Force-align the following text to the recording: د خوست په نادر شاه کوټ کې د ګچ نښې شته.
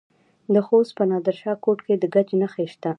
د 0.53 0.55
خوست 0.65 0.91
په 0.97 1.03
نادر 1.11 1.35
شاه 1.41 1.57
کوټ 1.63 1.79
کې 1.85 1.95
د 2.01 2.03
ګچ 2.13 2.29
نښې 2.39 2.65
شته. 2.73 2.89